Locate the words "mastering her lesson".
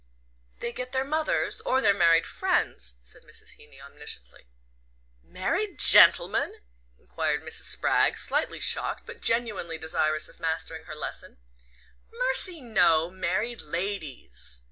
10.39-11.37